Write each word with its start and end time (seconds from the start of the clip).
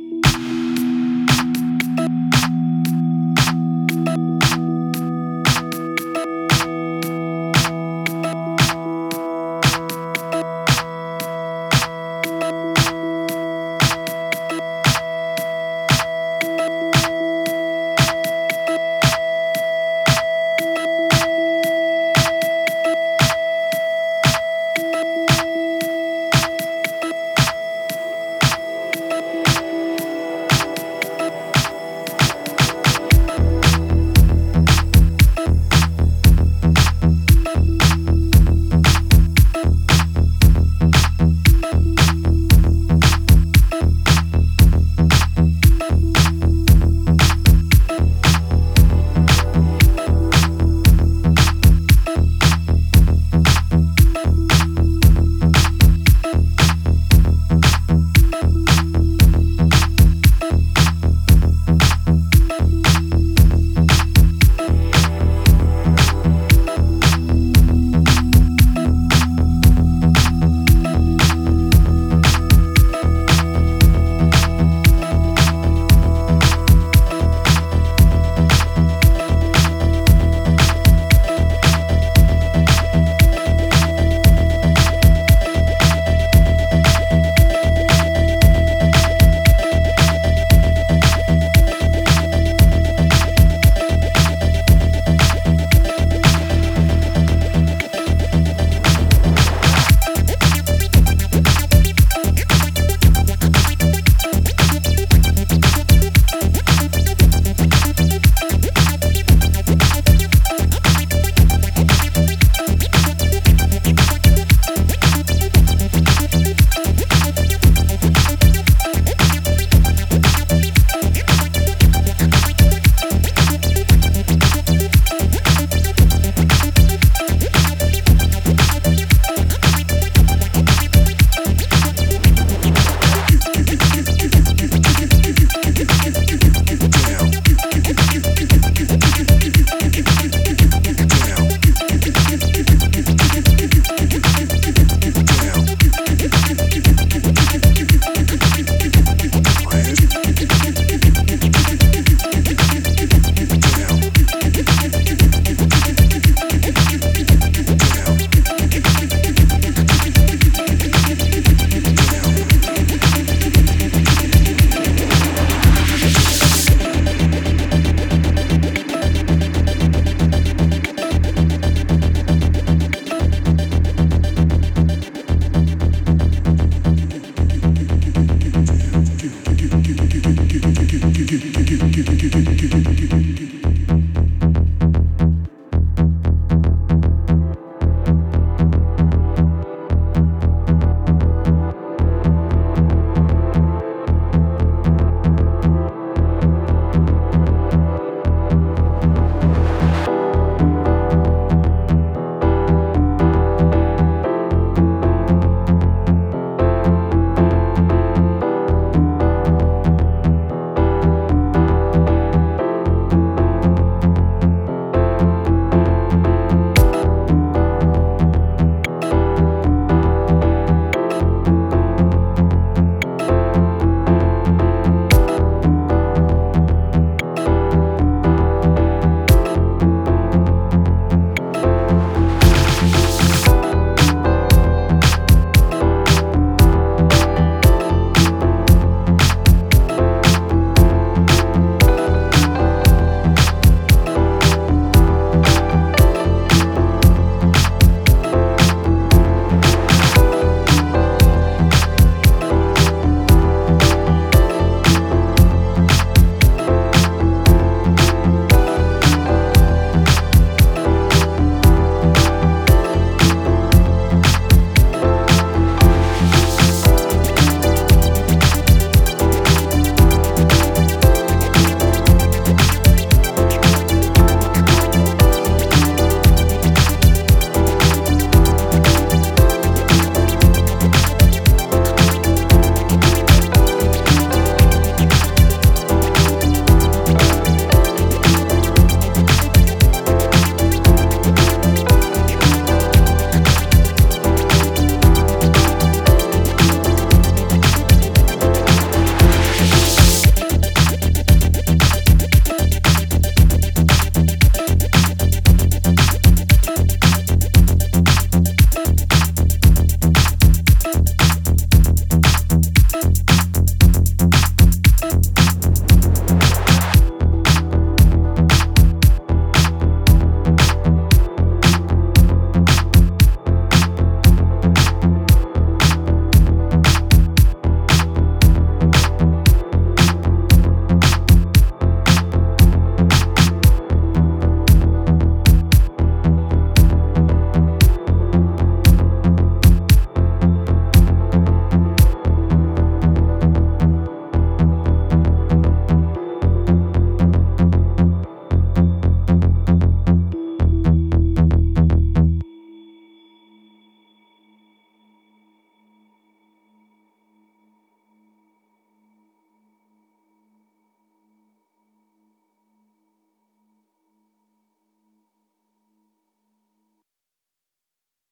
You. 0.00 0.59